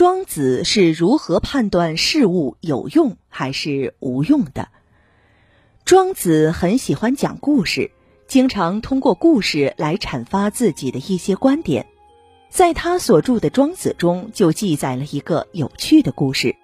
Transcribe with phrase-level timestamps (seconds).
[0.00, 4.68] 庄子是如何判断事物有用还是无用的？
[5.84, 7.90] 庄子很喜欢讲故事，
[8.26, 11.84] 经常通过故事来阐发自己的一些观点。
[12.48, 16.56] 在他所著的《庄子》中，就记载了一个有趣的故事：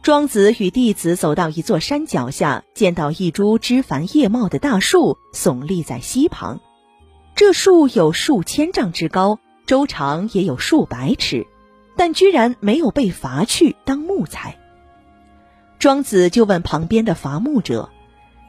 [0.00, 6.58] 庄子与弟子走到一座山脚下，见到一株枝繁叶茂的大树耸立在溪旁。
[7.34, 11.46] 这树有数千丈之高，周长也有数百尺。
[11.96, 14.58] 但居然没有被伐去当木材。
[15.78, 17.90] 庄子就问旁边的伐木者：“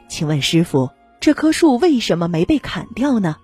[0.08, 3.38] 请问师傅，这棵树为什么没被砍掉呢？”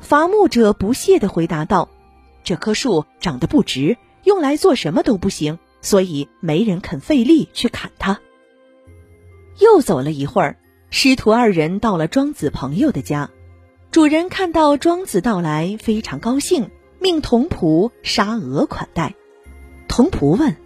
[0.00, 1.88] 伐木者不屑地回答道
[2.42, 8.20] ：“这棵树长得不直，用来做什么都不行，所以没人肯费力去砍它。”
[9.60, 10.56] 又走了一会儿，
[10.90, 13.30] 师徒二人到了庄子朋友的家，
[13.90, 16.70] 主人看到庄子到来，非常高兴。
[17.02, 19.16] 命童仆杀鹅款待，
[19.88, 20.56] 童仆问：“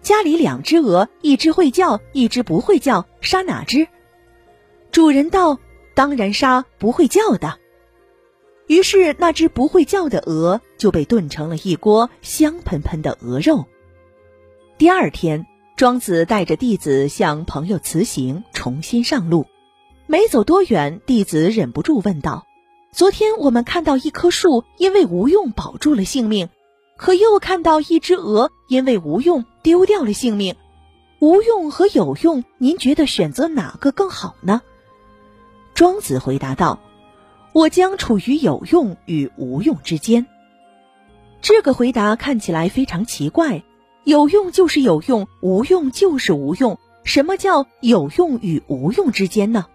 [0.00, 3.86] 家里两只鹅，一只会叫，一只不会叫，杀哪只？”
[4.90, 5.58] 主人道
[5.94, 7.58] ：“当然杀不会叫的。”
[8.66, 13.66] 于是那只不会叫的鹅就被炖成了一锅香喷喷的鹅肉。
[14.78, 19.44] 第二天，庄子带着弟子向朋友辞行，重新上路。
[20.06, 22.46] 没走多远，弟子忍不住问道。
[22.94, 26.48] 昨天我们看到一棵树因为无用保住了性命，
[26.96, 30.54] 可又看到一只鹅因为无用丢掉了性命。
[31.18, 34.62] 无用和有用，您觉得选择哪个更好呢？
[35.74, 36.78] 庄子回答道
[37.52, 40.28] ：“我将处于有用与无用之间。”
[41.42, 43.64] 这个回答看起来非常奇怪。
[44.04, 46.78] 有用就是有用，无用就是无用。
[47.02, 49.66] 什么叫有用与无用之间呢？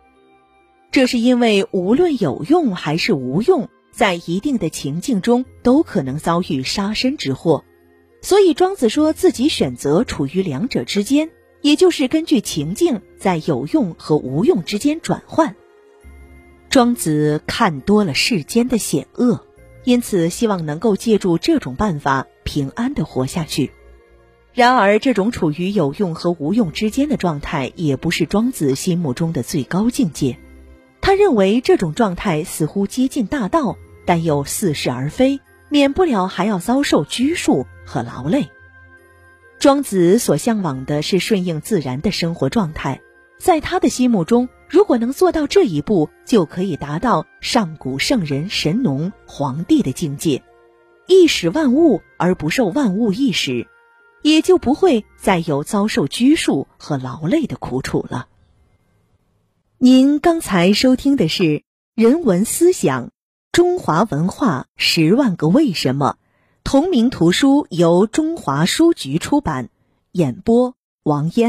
[0.91, 7.63] 这是因为无论有用还是无用，在一定的情境中都可能遭遇杀身之祸，
[8.21, 11.29] 所以庄子说自己选择处于两者之间，
[11.61, 15.55] 也就是根据情境在有用和无用之间转换。
[16.69, 19.45] 庄子看多了世间的险恶，
[19.83, 23.72] 因此希望能够借助这种办法平安的活下去。
[24.53, 30.38] 然而，这种处于有用和无用之间的状态，也不是庄子心目中的最高境界。
[31.09, 38.52] 他认为这种状态似乎接近大道，但又似是而非，免不了还要遭受拘束和劳累。
[39.58, 43.02] 庄子所向往的是顺应自然的生活状态，
[43.40, 50.44] 在他的心目中，如果能做到这一步，就可以达到上古圣人神农皇帝的境界，
[51.08, 53.66] 一使万物而不受万物一使，
[54.22, 58.28] 也就不会再有遭受拘束和劳累的苦楚了。
[59.81, 61.44] 您刚才收听的是
[61.95, 63.12] 《人文思想：
[63.53, 66.17] 中华文化十万个为什么》，
[66.66, 69.69] 同名图书由中华书局出版，
[70.12, 71.47] 演播王嫣。